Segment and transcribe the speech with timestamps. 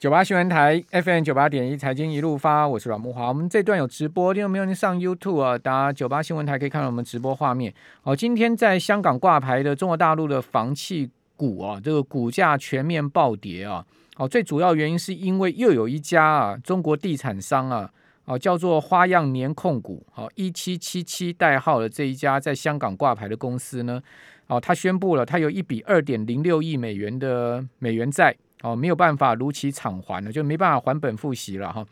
[0.00, 3.28] 九八新闻台 FM 九八点一财经一路发，我是阮木华。
[3.28, 7.70] 我们这段有直播，听众朋友您上 YouTube 啊，打九八新闻台可以看到我们直播画面。
[8.02, 13.84] 哦，今天在香港挂牌的中国大陆的房企股啊，这个股价全面暴跌啊。
[14.16, 17.90] 哦，最主要原因是因为又有一家啊中国地产商啊，
[18.24, 24.00] 哦叫做花样年控股，好一七七七代号的这一家在香港挂牌的公司呢，
[24.46, 28.34] 哦，他宣布了，他有一笔二点零六亿美元的美元债。
[28.62, 31.86] 哦，没有办法如期偿还了，就没办法还本付息了哈。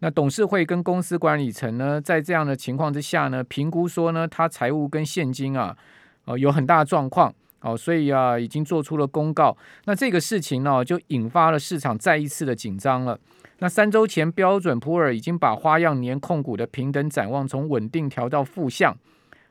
[0.00, 5.76] 那董事会跟公司管理层呢，在这样的情况之下呢，评估说呢，他财务跟现金啊，
[6.24, 9.56] 哦有很大的状况，哦，所以啊，已经做出了公告。
[9.86, 13.18] 那这个事情呢，就引发了市场再一次的紧张了。
[13.60, 18.94] 那三周前，标准普尔已经把花样年控股的平等展望从稳定调到负向。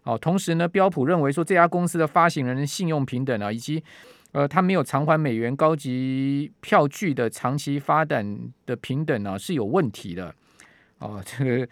[0.03, 3.81] 哦，同时呢，标普认为说这家公司的发行人的信用平等啊，以及
[4.33, 10.33] 呃，他没有偿还美元高级票据的长期发展的平等呢是有问题的。
[10.97, 11.67] 哦，这个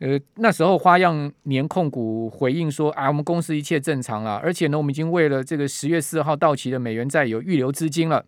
[0.00, 8.22] 呃那时候花样年控股回应说啊，我们公司一切正常了，而且呢，我们已经为了这个十月四号到期的美元债有预留资金了。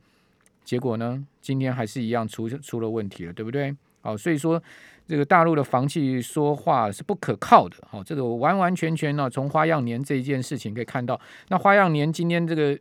[0.64, 3.76] 结果呢，今天还是一样出出了问题了，对不对？
[4.00, 4.62] 好，所以说
[5.06, 7.76] 这个大陆的房企说话是不可靠的。
[7.90, 12.78] 好，这个完完全全呢，从花样年这一件事情可以看到，那花样年今天这个。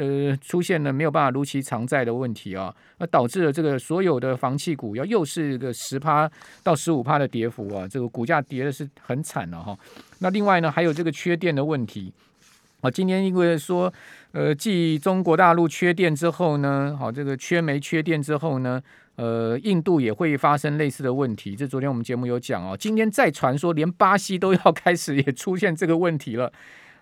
[0.00, 6.30] 呃，出现了没有办法如期偿债的问题啊，那导致了这个所有的房企股要又是一个十趴
[6.62, 9.78] 到十五趴的跌幅啊，这个股价跌的是很惨了哈。
[10.20, 12.10] 那另外呢，还有这个缺电的问题
[12.80, 13.92] 啊，今天因为说
[14.32, 18.82] 呃，继中国大陆缺电之后呢，好这个缺煤缺电之后呢，
[19.16, 21.54] 呃，印度也会发生类似的问题。
[21.54, 26.50] 这昨天我们节目有讲哦，今天再传说连巴西都要开始也出现这个问题了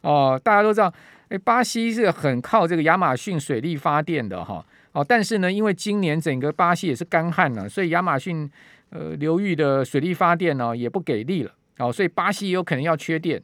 [0.03, 0.93] 哦，大家都知道。
[1.29, 8.51] 哎，巴西是很靠这个亚马逊水力发电的哈，哦，但是呢，因为今年整个巴西也是干旱了，所以亚马逊
[8.89, 13.43] 呃流域的水力发电呢也不给力了，哦，所以巴西有可能要缺电，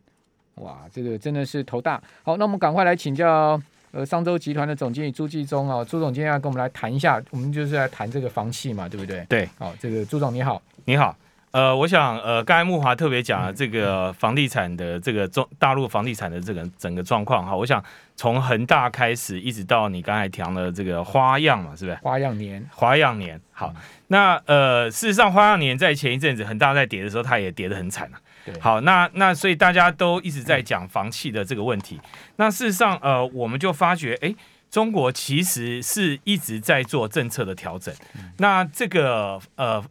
[0.54, 2.02] 哇，这个真的是头大。
[2.22, 3.60] 好，那我们赶快来请教
[3.90, 9.22] 呃商州集团的总经理朱继忠啊，朱总今天要跟我们来谈一下，我们就是来谈这个房企嘛，对不对？
[9.28, 11.14] 对，好，这个朱总你好，你好。
[11.54, 17.80] 呃，我想，呃，刚才木华特别讲了这个房地产的这个中大陆房地产的这个整个状况哈，我想
[18.16, 21.96] 从恒大开始，一直到你刚才讲的这个花样嘛，是不是？
[22.02, 23.40] 花样年，花样年。
[23.52, 23.72] 好，
[24.08, 28.18] 那呃，事实上，花样年在前一阵子恒大在跌的时候，它也跌得很惨啊。
[28.58, 32.00] 好，那那所以大家都一直在讲房企的这个问题。
[32.34, 34.34] 那事实上，呃，我们就发觉，哎，
[34.72, 37.94] 中国其实是一直在做政策的调整。
[38.38, 39.84] 那这个呃。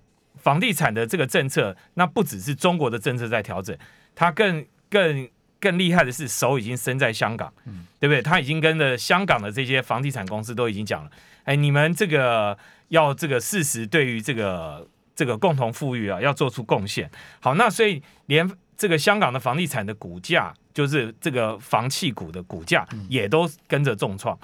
[0.43, 3.75] 房地产的这个政策，那不只是中国的政策在调整，
[4.13, 8.21] 它更更更厉害的是手已经伸在香港，嗯，对不对？
[8.21, 11.09] 他已经跟着香港的这些房地产公司都已经讲了，
[11.45, 12.57] 哎，你们这个
[12.89, 17.09] 要这个事实对于这个这个共同富裕啊，要做出贡献。
[17.39, 24.37] 好，那所以连这个香港的房地产的股价，就是这个房企股的股价，也都跟着重创。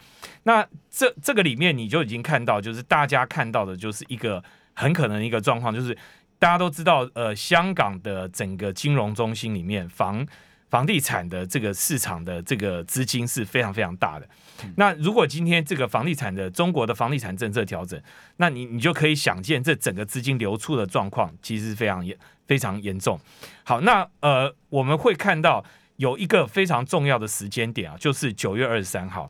[0.43, 4.41] 那这这个里面你就已经看到，就是大家看到的就是一个。
[4.79, 5.93] 很可能一个状况就是，
[6.39, 10.25] 大家都知道，呃，香港的整个金融中心里面，房
[10.69, 14.29] 房地产的这个市场的这个资金是非常非常大的。
[14.77, 18.01] 那如果今天这个房地产的中国的房地产政策调整，
[18.37, 23.19] 那你你就可以想见，这整个资金流出的状况其实非常严非常严重。
[23.65, 25.65] 好，那呃，我们会看到
[25.97, 29.29] 有一个非常重要的时间点啊，就是九月二十三号。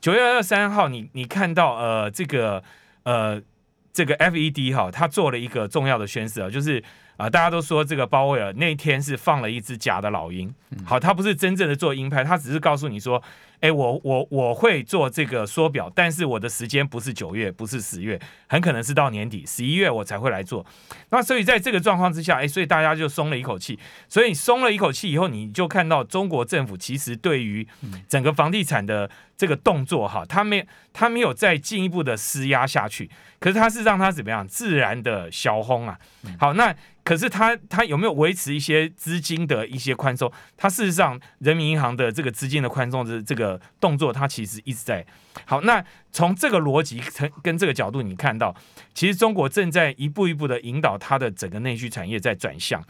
[0.00, 2.64] 九月二十三号，你你看到呃这个
[3.02, 3.42] 呃。
[3.96, 6.84] 这个 FED 哈，它做了一个重要的宣示啊，就是
[7.16, 10.54] 啊，大家都说这个鲍威尔那天是放了一只假的老鹰，
[10.84, 13.22] 好，他不是真正的做鹰派，他只是告诉你说。
[13.60, 20.64] 哎，我我我会做这个缩表，但是我的时间不是九月，不是十月，很可能是到年底十一月我才会来做。
[21.08, 23.78] 那所以在这个状况之下，哎，所以大家就松了一口气。
[24.10, 27.66] 所以松了一口气以后，你就看到中国政府其实对于
[28.06, 33.10] 整个房地产的这个动作哈，他没他没有再进一步的施压下去，
[33.40, 35.98] 可是他是让他怎么样自然的消轰啊。
[36.38, 36.76] 好，那。
[37.06, 40.30] 可是它它有没有维持一些资金的一些宽松？
[40.56, 45.06] 它事实上，人民银行的这个资金的宽松的这个动作，它其实一直在。
[45.44, 48.52] 好，那从这个逻辑跟跟这个角度，你看到，
[48.92, 52.82] 其实中国正在一步一步的引导它的整个内需产业在转向。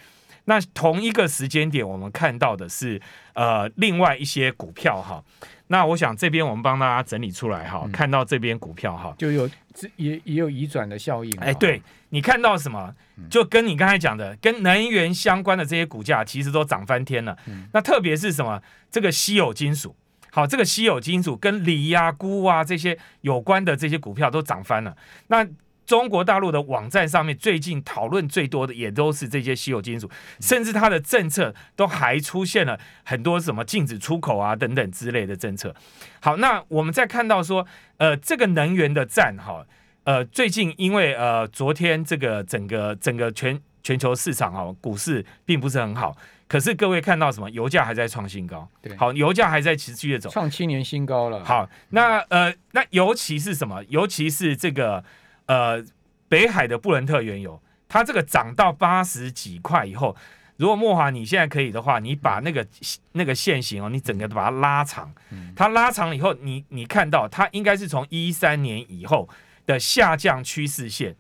[0.47, 3.01] 那同一个时间点，我们看到的是
[3.35, 5.23] 呃另外一些股票哈。
[5.69, 9.51] 那我想这边我们帮大家整理出来哈，看到这边股票哈，就有
[9.97, 11.37] 也也有移转的效应。
[11.41, 12.95] 哎，对你看到什么，
[13.29, 17.37] 就跟你刚才讲的，跟能源相关的这些股价，其实都涨翻天了。
[17.73, 18.63] 那特别是什么，
[18.93, 19.97] 这个稀有金属，
[20.31, 24.97] 好，这个稀有金属跟锂呀、钴啊这些有关的这些股票都涨翻了。
[25.27, 25.45] 那
[25.87, 30.11] 中国大陆的网站上面最近讨论最多的也都是这些稀有金属，
[30.41, 35.73] 甚至它的政策都还出现了很多什么禁止出口啊等等之类的政策。
[36.21, 37.65] 好，那我们再看到说，
[37.99, 39.65] 呃，这个能源的战哈，
[40.03, 46.17] 呃，最近因为呃昨天这个整个整个全全球市场哈股市并不是很好，
[46.49, 47.49] 可是各位看到什么？
[47.51, 51.45] 油价还在创新高，对，好，油价还在持续的走，创七年新高了。
[51.45, 53.85] 好，那呃，那尤其是什么？
[53.89, 55.05] 尤其是这个。
[55.47, 55.85] 呃，
[56.29, 60.17] 北海的布伦特原油，它这个涨到八十几块以后，
[60.57, 62.67] 如果莫华你现在可以的话，你把那个
[63.13, 65.13] 那个线型哦，你整个把它拉长，
[65.55, 69.29] 它拉长了以后，你你看到它应该是从一三年以后
[69.67, 71.15] 的下降趋势线，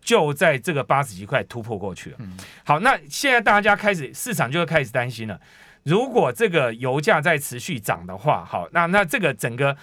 [0.00, 2.18] 就在这个八十几块突破过去了。
[2.64, 5.40] 好，那现在大家开始市场就会开始担心了，
[5.82, 9.76] 如果这个油价在持续涨的话，好，那那这个整个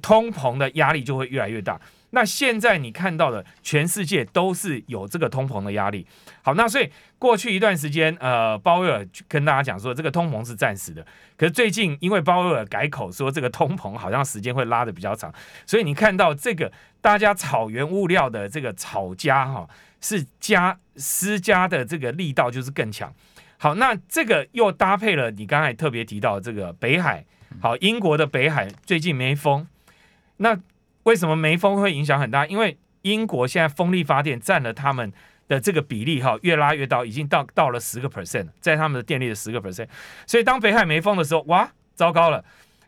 [0.00, 1.80] 通膨的压力就会越来越大。
[2.14, 6.06] 那现在你看到的全世界都是有这个通膨的压力。
[6.42, 6.88] 好，那所以
[7.18, 11.04] 过去一段时间，呃，鲍威尔跟大家讲说这个通膨是暂时的。
[11.36, 15.34] 可是最近因为鲍威尔改口说这个通膨好像时间会拉的比较长，
[15.66, 16.70] 所以你看到这个
[17.00, 19.68] 大家炒原物料的这个炒家哈
[20.00, 23.12] 是加施加的这个力道就是更强。
[23.58, 27.24] 好，那这个又搭配了你刚才特别提到这个北海，
[27.60, 29.66] 好，英国的北海最近没风，
[30.36, 30.56] 那。
[31.04, 32.46] 为什么没风会影响很大？
[32.46, 35.12] 因为英国现在风力发电占了他们
[35.46, 39.86] 的这个比例哈，越拉越高，已经到到了十个 percent，在他们的电力的十个 percent。
[40.26, 42.42] 所以当北海没风的时候，哇，糟糕了，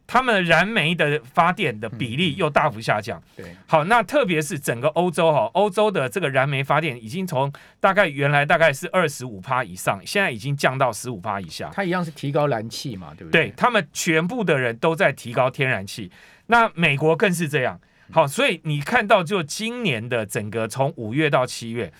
[0.06, 3.22] 他们燃煤的发电的比例又大幅下降。
[3.36, 11.70] 对，好，那特别是整个欧洲哈，欧洲的这个燃煤发电已经从大概原来大概是二十五趴以上，现在已经降到十五趴以下。
[11.74, 13.48] 它一样是提高燃气嘛，对不对？
[13.48, 16.10] 对他们全部的人都在提高天然气，
[16.46, 17.78] 那美国更是这样。
[18.12, 21.92] 好，所以你看到就今年的整个从五月到七月，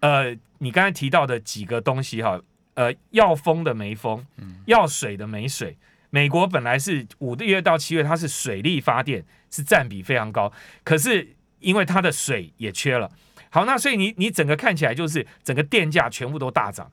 [0.00, 2.40] 呃，你刚才提到的几个东西哈，
[2.74, 4.26] 呃，要风的没风，
[4.66, 5.76] 要水的没水。
[6.10, 10.52] 美国本来是五月到七月，它是水力发电是占比非常高，
[10.84, 13.10] 可是因为它的水也缺了。
[13.50, 16.90] 好，那所以你你整个看起来就是整个电价全部都大涨，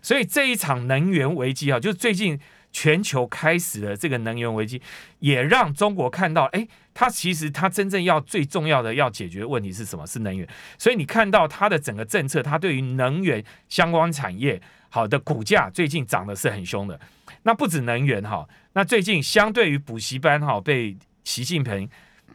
[0.00, 2.40] 所以这一场能源危机啊，就是最近。
[2.70, 4.80] 全球开始的这个能源危机，
[5.20, 10.06] 也让中国看到，哎，它其实它真正要最重要的要解决问题是什么？
[10.06, 10.46] 是能源。
[10.78, 14.60] 所以你看到它的整个政策，它对于能源相关产业
[14.90, 16.98] 好的股价最近涨的是很凶的。
[17.42, 21.88] 那不止能源哈，那最近相对于补习班哈被习近平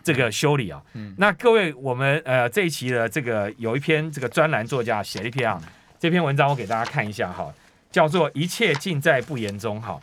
[0.03, 0.81] 这个修理啊，
[1.17, 5.61] 那各位我们呃这一期的这个有一篇这个专栏作家写了一篇啊，
[5.99, 7.53] 这篇文章我给大家看一下哈，
[7.91, 9.99] 叫做一切尽在不言中哈。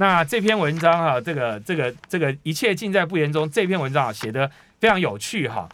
[0.00, 3.48] 那这篇文章哈，这个这个这个一切尽在不言中。
[3.50, 4.50] 这篇文章啊，写的
[4.80, 5.68] 非常有趣哈。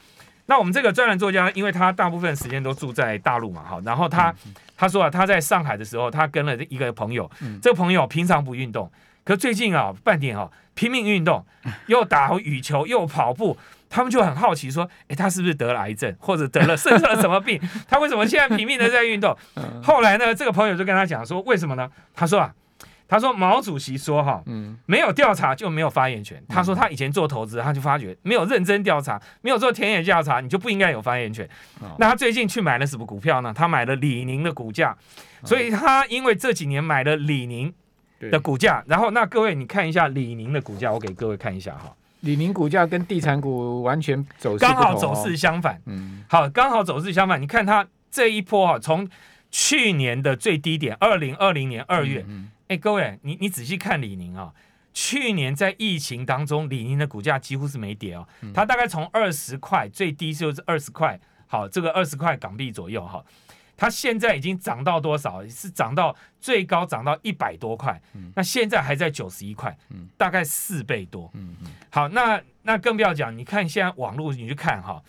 [0.46, 4.34] 那我们这个专栏作家，因为他大部分时间都住在大陆嘛，哈，然后他
[4.76, 7.30] 他说啊，他在上海的时候，他跟了一个朋友，
[7.62, 8.90] 这个朋友平常不运动，
[9.22, 11.46] 可最近啊，半年啊，拼命运动，
[11.86, 13.56] 又打羽球又跑步，
[13.88, 17.60] 他们就很好奇说，哎，他是不是得了癌症，或者得了 生了什么病？
[17.88, 19.36] 他为什么现在拼命的在运动？
[19.84, 21.88] 后来呢，这个朋友就跟他讲说，为什么呢？
[22.12, 22.52] 他说啊。
[23.08, 26.42] 他说：“毛主席说哈，嗯，没有调查就没有发言权。
[26.48, 31.48] 他说他以前做投资，他就发觉没有认真调查，没有做田野调查，你就不应该有发言权。
[31.98, 33.52] 那他最近去买了什么股票呢？
[33.54, 34.96] 他买了李宁的股价，
[35.44, 37.72] 所以他因为这几年买了李宁
[38.18, 41.94] 的股价，然后那各位你看一下李宁的股价，我给各位看一下哈。
[42.22, 47.40] 李宁股价跟地产股完全走刚好走势相反，嗯，好，刚好走势相反。
[47.40, 49.08] 你看它这一波哈，从
[49.52, 52.26] 去年的最低点二零二零年二月。”
[52.68, 54.52] 哎，各位，你你仔细看李宁啊，
[54.92, 63.24] 去年在疫情当中，李宁的股价几乎是没跌哦，它大概从二十块最低就是二十块，好，这个二十块港币左右哈，
[63.76, 65.46] 它现在已经涨到多少？
[65.46, 68.00] 是涨到最高涨到一百多块，
[68.34, 69.76] 那现在还在九十一块，
[70.16, 71.32] 大概四倍多。
[71.90, 75.00] 好，那那更不要讲，你看现在网络你去看哈，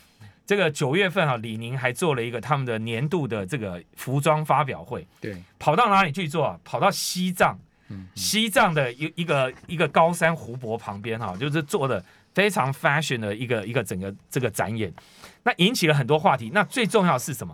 [0.48, 5.36] 这个九月份哈，李宁还做了一个他们的年度的这个服装发表会，对。
[5.60, 6.60] 跑到哪里去做啊？
[6.64, 7.60] 跑到西藏，
[8.16, 12.02] 西藏的一一个一个高山湖泊旁边哈，就是做的
[12.34, 14.92] 非常 fashion 的一个一个整个这个展演，
[15.44, 16.50] 那引起了很多话题。
[16.54, 17.54] 那最重要是什么？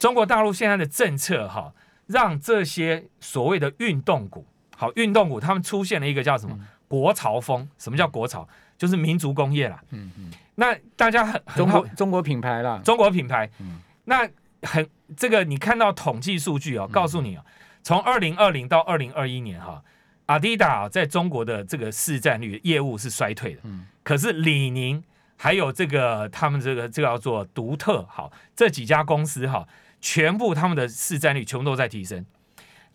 [0.00, 1.72] 中国大陆现在的政策哈，
[2.06, 4.44] 让这些所谓的运动股，
[4.76, 7.68] 好运动股，他们出现了一个叫什么国潮风？
[7.78, 8.48] 什么叫国潮？
[8.76, 9.82] 就是民族工业啦。
[9.90, 10.30] 嗯嗯。
[10.54, 13.50] 那大家很中国中国品牌啦，中国品牌。
[13.60, 13.80] 嗯。
[14.04, 14.28] 那
[14.62, 14.88] 很。
[15.16, 17.44] 这个你看到统计数据哦，告诉你哦，
[17.80, 19.80] 从二零二零到二零二一年哈，
[20.26, 25.00] 阿迪达在中国的这个市占率业务是衰退的，嗯，可是李宁
[25.36, 29.68] 还有这个他们这个这个叫做独特，好，这几家公司哈，
[30.00, 32.26] 全部他们的市占率全部都在提升。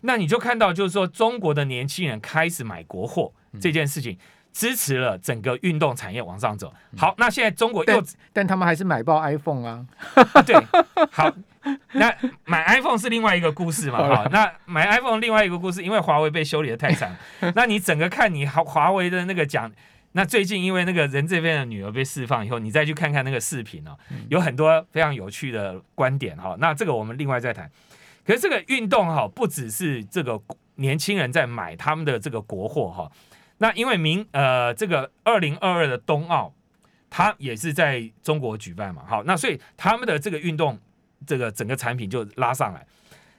[0.02, 4.16] 那你就看到，就是说中国的年轻人开始买国货这件事情，
[4.52, 6.72] 支持了整个运动产业往上走。
[6.96, 9.86] 好，那现在中国又，但他们还是买爆 iPhone 啊。
[10.46, 10.56] 对，
[11.10, 11.32] 好，
[11.92, 13.98] 那买 iPhone 是另外一个故事嘛。
[13.98, 17.16] 哈，那买 iPhone 另外一个故事，因为华为被修理的太惨。
[17.54, 19.70] 那你整个看你华华为的那个讲，
[20.12, 23.96] 那最近因为那个人这边的女儿被释放以后，你再去看看那个视频哦，
[24.28, 26.56] 有很多非常有趣的观点哈。
[26.58, 27.70] 那这个我们另外再谈。
[28.24, 30.40] 可是这个运动哈，不只是这个
[30.76, 33.10] 年轻人在买他们的这个国货哈，
[33.62, 36.52] 那因为明呃这个二零二二的冬奥，
[37.08, 40.76] 它也是在中国举办嘛，好，那所以他们的这个运动
[41.24, 42.84] 这个整个产品就拉上来。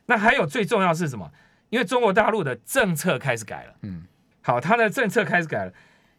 [0.06, 1.30] 那还有最重要是什么？
[1.70, 4.06] 因为中国大陆的政策开始改了，嗯，
[4.42, 5.74] 好，它的政策开始改了，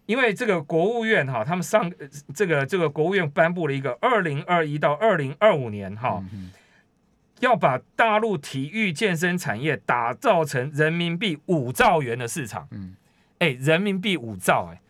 [0.04, 1.90] 因为这个国务院哈，他们上
[2.34, 6.22] 这个这个国务院颁布了一个二零二一到二零二五年哈。
[7.40, 12.66] 要把大陆体育健身产业打造成人民币五兆元的市场。
[12.70, 12.94] 嗯，
[13.44, 14.80] 哎，人民币五兆，哎，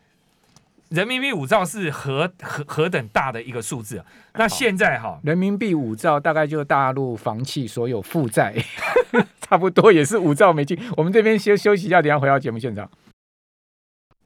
[0.90, 4.06] 人民币五兆是何何何等大的一个数字啊！
[4.34, 8.54] 那现在哈，人民币五兆大概就大陆房企所有负债，
[9.42, 10.78] 差不多也是五兆美金。
[10.96, 12.88] 我们这边休休息一下，等下回到节目现场。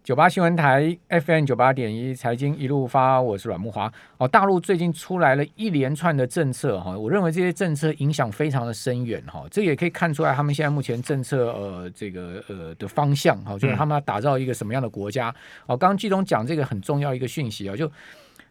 [0.09, 3.93] 九八新闻台 FM 九八点一财经一路发，我是阮木华。
[4.17, 9.45] 哦，大陆最近出来了一连串的政策哈，我认为这些政策影响非常的深远哈。
[9.51, 15.29] 这也可以看出来他们现在目前政策呃这个呃的方向哈，就是他们要打造一个什么样的国家。
[15.67, 17.87] 哦，刚刚季总讲这个很重要一个讯息啊，就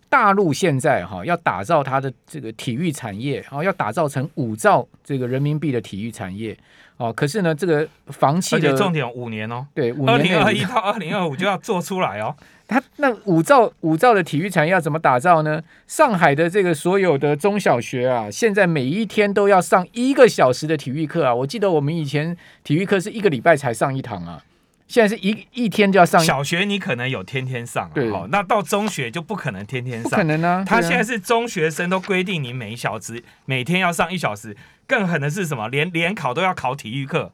[0.09, 6.57] 大陆现在哈要打造它的这个体育产业，哦要打造成五兆这个人民币的体育产业。
[6.97, 12.35] 哦，可是呢，这个房企的重点五年哦，对，二零二一到二零二五就要做出来哦。
[12.67, 15.61] 它那五兆五兆的体育产业要怎么打造呢？
[15.85, 21.35] 上海的这个所有的中小学啊，现在每一天都要上一个小时的体育课啊。
[21.35, 24.43] 我记得我们以前体育课是一个礼拜才上一堂啊。
[24.87, 30.63] 现在是一一天就要上小学，你可能有天天上，对，好，那到中学就不可能天天上，不可能啊。
[30.65, 34.55] 他现在是中学生都规定你每小时每天要上一小时，
[34.87, 35.67] 更狠的是什么？
[35.67, 37.33] 连联考都要考体育课，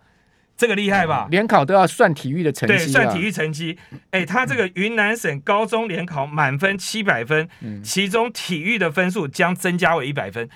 [0.57, 1.27] 这个厉害吧？
[1.29, 3.77] 联考都要算体育的成绩，对，算体育成绩。
[4.10, 7.48] 哎，他这个云南省高中联考满分七百分，
[7.83, 10.50] 其中体育的分数将增加为一百分，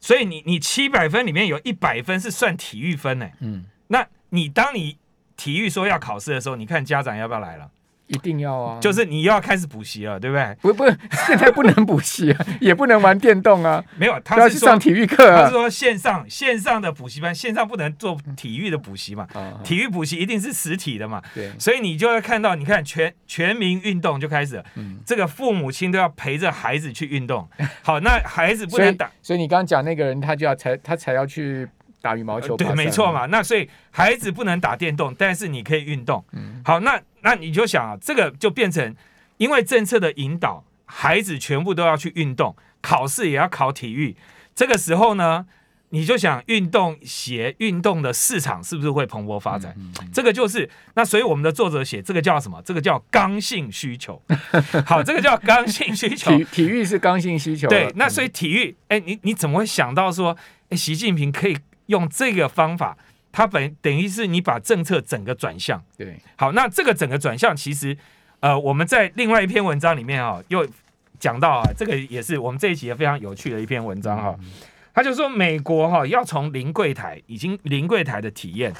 [0.00, 3.28] 所以你你七百分里面有一百分是算体育分呢。
[3.40, 4.96] 嗯，那你当你。
[5.38, 7.70] 体育说要考试的时候，你看家长要不要来了？
[8.08, 8.80] 一定要啊！
[8.80, 10.56] 就是你又要开始补习了，对不对？
[10.62, 10.84] 不不，
[11.26, 13.84] 现在不能补习啊，也不能玩电动啊。
[13.98, 15.42] 没有，他要去上体育课啊。
[15.42, 19.28] 他是说线上线上的补习班，线上不能做体育的补习嘛？
[19.62, 21.22] 体育补习一定是实体的嘛？
[21.34, 21.52] 对。
[21.58, 27.46] 所以你就会看到，你看全全民运动就开始，嗯，这个父母亲都要陪着孩子去运动。
[27.82, 29.10] 好，那孩子不能打。
[29.20, 31.68] 所以你刚刚讲那个人，他就要才他才要去。
[32.00, 33.26] 打羽毛球对，没错嘛。
[33.26, 36.24] 那所以孩子不能打电动，但是你可以运动。
[36.32, 38.94] 嗯，好，那那你就想啊，这个就变成
[39.38, 44.16] 因为政策的引导，孩子全部都要去运动，考试也要考体育。
[44.54, 45.46] 这个时候呢，
[45.90, 49.74] 你就想运动鞋、运动的市场是不是会蓬勃发展？
[50.12, 52.60] 这个就是那，所以我们的作者写这个叫什么？
[52.64, 54.20] 这个叫刚性需求。
[54.86, 56.30] 好，这个叫刚性需求。
[56.38, 57.68] 体体育是刚性需求。
[57.68, 60.36] 对，那所以体育，哎，你你怎么会想到说，
[60.70, 61.56] 哎，习近平可以？
[61.88, 62.96] 用这个方法，
[63.30, 65.82] 它本等于是你把政策整个转向。
[65.96, 67.94] 对，好，那这个整个转向，其实
[68.40, 70.66] 呃，我们在另外一篇文章里面啊，又
[71.18, 74.34] 讲到啊，这个也是我们这一集也非常有趣的一篇文章哈。
[74.94, 78.72] 他就说美国哈要从零柜台，已经零柜台的体验。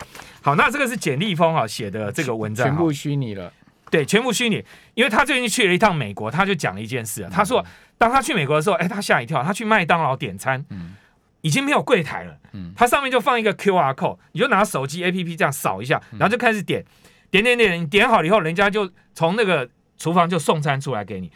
[0.43, 3.53] 好，那这个是简立峰哈写的这个文章，全部虚拟了。
[3.91, 4.63] 对，全部虚拟，
[4.95, 7.65] 因为他最近去了一趟美国，他就讲了一件事啊，他说
[7.97, 10.95] 当他去美国的时候，哎，他吓一跳，他去麦当劳点餐，嗯。
[11.41, 16.85] 已经没有柜台了，嗯，它上面就放一个 Q R code，你就拿手机 A P P 这样扫一下，然后就开始点，
[17.31, 21.31] 点点点，你点好了以后，人家就从那个厨房就送餐出来给你。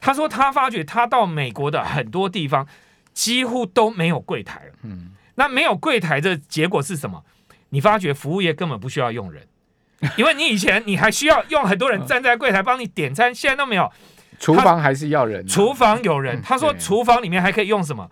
[0.00, 2.66] 他说他发觉他到美国的很多地方
[3.12, 7.22] 几乎都没有柜台了，嗯，那没有柜台的结果是什么？
[7.70, 9.46] 你发觉服务业根本不需要用人，
[10.16, 13.90] 因为你以前你还需要用很多人站在柜台帮你点餐，现在都没有。
[14.38, 16.42] 厨房还是要人，厨房有人。
[16.42, 18.10] 他说厨房里面还可以用什么？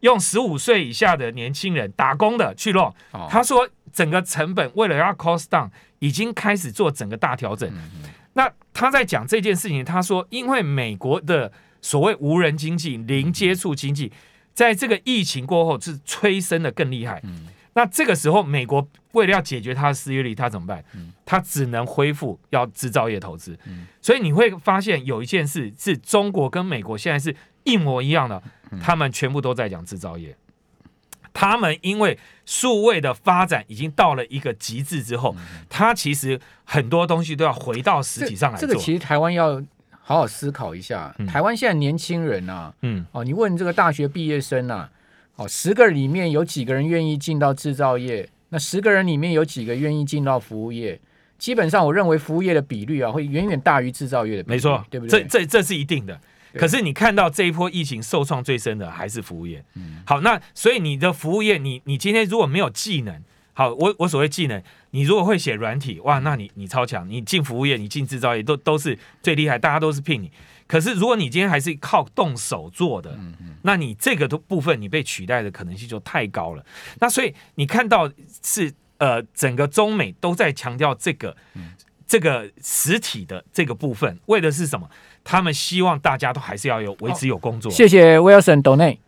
[0.00, 2.94] 用十五岁以下的年轻人打工的去弄，
[3.28, 7.70] 他说整个成本为了要 cost down，已经开始做整个大调整。
[8.34, 11.50] 那他在讲这件事情，他说因为美国的
[11.82, 14.12] 所谓无人经济、零接触经济，
[14.54, 17.22] 在这个疫情过后是催生的更厉害。
[17.74, 20.84] 那这个时候，美国为了要解决它的失业率，他怎么办？
[21.24, 23.56] 他只能恢复要制造业投资。
[24.02, 28.42] 所以你会发现有一件事是中国跟美国现在是一模一样的，
[28.82, 30.36] 他们全部都在讲制造业。
[31.34, 35.36] 他们因为数位的发展已经到了一个极致之后，
[35.68, 38.66] 它其实很多东西都要回到实体上来做。
[38.66, 41.14] 这个其实台湾要好好思考一下。
[41.28, 44.88] 台湾现在年轻人呐，嗯，哦，你问这个大学毕业生呐，
[45.36, 48.28] 哦，十个里面有几个人愿意进到制造业？
[48.48, 50.98] 那十个人里面有几个愿意进到服务业？
[51.38, 54.44] 基本上，我认为服务业的比率啊，会远远大于制造业的。
[54.48, 55.22] 没错，对不对？
[55.22, 56.18] 这这这是一定的。
[56.58, 59.64] 可是你看到这一波疫情受创最深的还是服务业。
[60.04, 63.22] 好，那所以你的服务业，你你今天如果没有技能，
[63.52, 70.30] 好，我我所谓技能，你如果会写软体，哇，那你你超强，你进服务业，你进制造业都都是最厉害，大家都是聘你。
[70.66, 73.18] 可是如果你今天还是靠动手做的，
[73.62, 76.64] 那你这个的部分你被取代的可能性就太高了。
[77.00, 78.10] 那所以你看到
[78.44, 81.36] 是呃，整个中美都在强调这个
[82.06, 84.90] 这个实体的这个部分，为的是什么？
[85.30, 87.70] 他们希望大家都还是要有维持有工作。
[87.70, 88.98] 谢谢 Wilson 董内。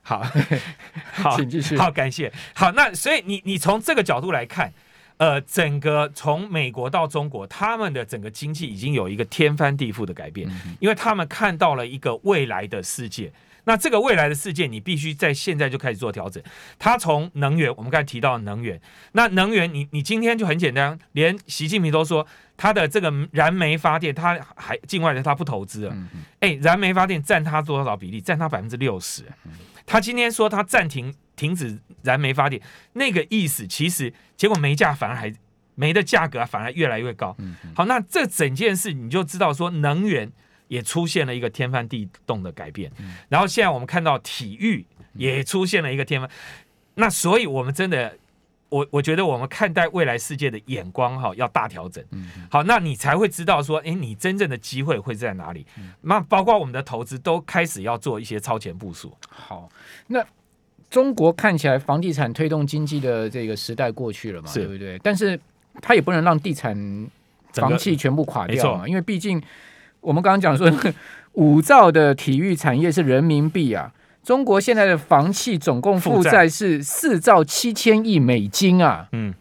[0.00, 0.24] 好，
[1.10, 1.76] 好，请继续。
[1.76, 2.32] 好，感谢。
[2.54, 4.72] 好，那所以你你从这个角度来看，
[5.16, 13.32] 呃，整个从美国到中国，他们的整个经济已经有一个天翻地覆的改变，因为他们看到了一个未来的世界。
[13.64, 16.42] 那这个未来的世界，你必须在现在就开始做调整。
[16.78, 18.80] 他从能源，我们刚才提到能源，
[19.12, 22.26] 那能源，你你今天就很简单，连习近平都说
[22.56, 25.96] 他的这个燃煤发电，他还境外的他不投资了。
[26.40, 28.20] 哎，燃煤发电占他多少比例？
[28.20, 29.24] 占他百分之六十。
[29.86, 32.60] 他今天说他暂停停止燃煤发电，
[32.94, 35.32] 那个意思其实结果煤价反而还
[35.76, 37.36] 煤的价格反而越来越高。
[37.76, 40.32] 好，那这整件事你就知道说能源。
[40.72, 42.90] 也出现了一个天翻地动的改变，
[43.28, 46.30] 然后现在我们看到体育也出现了一个天翻，
[46.94, 48.16] 那所以我们真的，
[48.70, 52.02] 我我觉得我们看待未来世界的眼光哈要大调整，
[52.50, 55.66] 好，那你才会知道说，哎，你真正的机会会在哪里？
[56.00, 59.14] 那包括我们的投资都开始要做一些超前部署。
[59.28, 59.68] 好，
[60.06, 60.24] 那
[60.88, 64.98] 中国看起来房地产推动经济的这个时代过去了嘛，对不对？
[65.00, 65.38] 但是
[65.82, 66.74] 它也不能让地产
[67.52, 69.42] 房企全部垮掉嘛，因为毕竟。
[70.02, 70.70] 我们刚刚讲说，
[71.32, 73.90] 五兆的体育产业是人民币啊，
[74.22, 79.32] 中国现在的房企总共负债是四兆七千亿美金啊，嗯。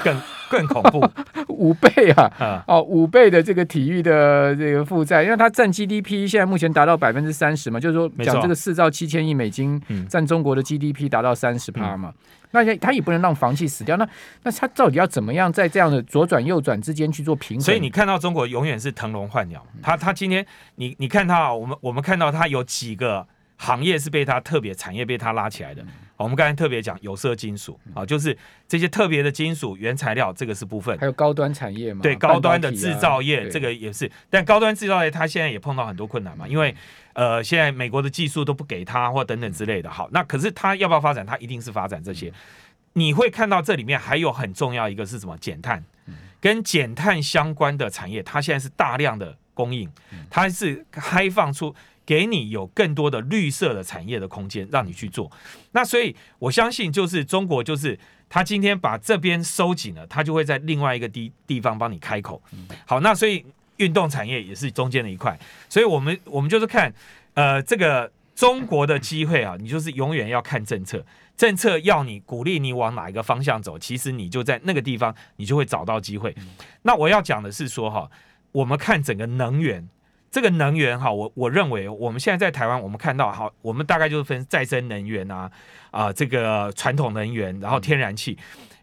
[0.00, 0.16] 更
[0.48, 1.00] 更恐怖，
[1.48, 2.62] 五倍啊！
[2.66, 12.12] 哦，五倍的这个体育的这个负债，因为它占 GDP 现在目前达到百分之三十嘛，就是说讲这个四兆七千亿美金占中国的 GDP 达到三十趴嘛，
[12.50, 14.08] 那它也不能让房企死掉，那
[14.42, 17.64] 那它到底要怎么样在这样的左转右转之间去做平衡？
[17.64, 20.44] 所以你看到中国永远是腾笼换鸟，它它今天
[20.76, 25.82] 你你看它，我们我们看到它有几个行业是被它特别产业被它拉起来的。
[26.24, 30.98] 我们刚才特别讲有色金属啊，就是这些特别的金属原材料，这个是部分。
[30.98, 32.02] 还有高端产业嘛？
[32.02, 34.10] 对，高端的制造业，这个也是。
[34.28, 36.74] 但高端制造业它现在也碰到很多困难嘛，因为
[37.12, 39.88] 呃，现在美国的技术都不给它或等等之类的。
[39.88, 41.24] 好，那可是它要不要发展？
[41.24, 42.32] 它一定是发展这些。
[42.94, 45.38] 你会看到这里面还有很重要一个是什么？
[45.38, 45.84] 减碳，
[46.40, 49.88] 跟减碳相关的产业，它现在是大量的供应，
[50.28, 51.72] 它是开放出。
[52.08, 55.30] 给你有更多的绿色的产业的空间，让你去做。
[55.72, 57.98] 那所以我相信，就是中国，就是
[58.30, 62.42] 他今天把这边收紧了，他就会在另外一个地地方帮你开口。
[62.86, 63.44] 好，那所以
[63.76, 65.38] 运动产业也是中间的一块。
[65.68, 66.90] 所以我们我们就是看，
[67.34, 71.04] 呃，这个中国的机会啊，你就是永远要看政策，
[71.36, 76.34] 政策要你鼓励你往哪一个方向走，其实你就在那个地方，你就会找到机会。
[76.84, 78.10] 那我要讲的是说，哈，
[78.52, 79.86] 我们看整个能源。
[80.30, 85.50] 这个能源哈，我我认为我们现在在台湾，我们看到好，我们大概就是分再生能源啊，
[85.90, 88.36] 啊，这个传统能源，然后天然气。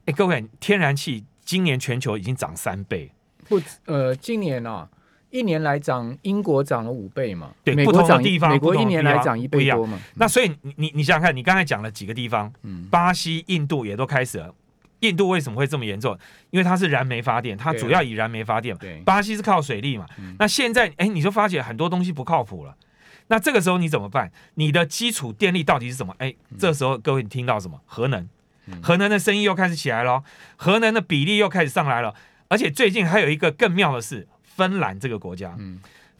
[0.05, 3.11] 哎，各位，天然气今年全球已经涨三倍，
[3.47, 4.87] 不，呃，今年啊，
[5.29, 9.99] 一年来涨，英国涨了五倍嘛，对，不同的地方，美国一年来涨一倍多嘛。
[10.15, 14.53] 那所以你你你想想看，你刚才讲了几个地方，嗯，巴西、印度也都开始了。
[15.05, 16.17] 印度为什么会这么严重？
[16.49, 18.75] 因为它是燃煤发电，它主要以燃煤发电。
[19.05, 20.05] 巴西是靠水利嘛。
[20.39, 22.75] 那现在，哎，你就发觉很多东西不靠谱了。
[23.27, 24.31] 那这个时候你怎么办？
[24.55, 26.15] 你的基础电力到底是什么？
[26.19, 27.79] 哎，这时候各位你听到什么？
[27.85, 28.27] 核能，
[28.81, 30.23] 核能的生意又开始起来了，
[30.55, 32.13] 核能的比例又开始上来了。
[32.47, 35.57] 而且最近还有一个更妙的是，芬兰这个国家，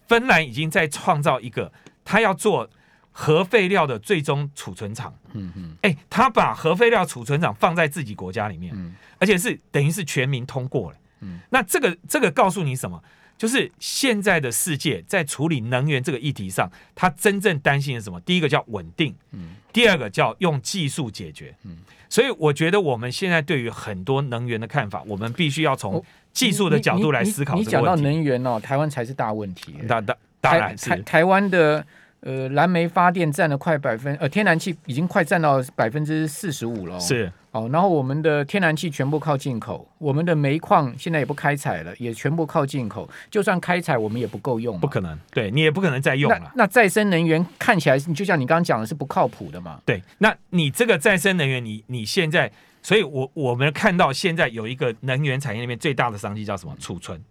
[0.08, 1.72] 芬兰已经在创造一个，
[2.04, 2.70] 他要做。
[3.18, 13.02] 核废料的最终储存厂，嗯嗯，哎，他把核废料储存厂放在自己国家里面，嗯，而且是等于是全民通过了，嗯，那这个这个告诉你什么？
[13.38, 18.20] 就是现在的世界在处理能源这个议题上，他真正担心的什么？
[18.20, 21.78] 第一个叫稳定，嗯，第二个叫用技术解决，嗯，
[22.10, 29.74] 所以我觉得我们现在对于很多能源的看法，我们必须要从技术的角度来思考你讲到能源哦，台湾才是大问题。
[29.88, 31.88] 当当当然是台台湾的。
[32.26, 37.00] 呃，燃煤发电占了快百分，呃，天然气已经快占到百分之四十五了。
[37.00, 43.08] 是，哦，然后我们的天然气全部靠进口，我们的煤矿现在也不开采了，也全部靠进口。
[43.30, 46.52] 就算开采，我们也不够用，不可能，对你也不可能再用了。
[46.56, 49.80] 那再生能源看起来，就像你刚刚讲的，是不靠谱的嘛？
[49.86, 56.76] 对，那你这个再生能源，你你现在，所以我我们看到现在有一个能源产业里面最大的商机叫什么？
[56.80, 57.22] 储存。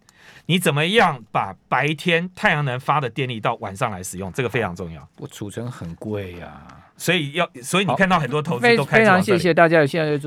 [0.47, 4.31] 你怎么样把白天太阳能发的电力到晚上来使用？
[4.31, 5.07] 这个非常重要。
[5.17, 6.61] 我储存很贵呀，
[6.95, 10.23] 所以要，所以你看到很多投资都非常谢谢大家，现在就。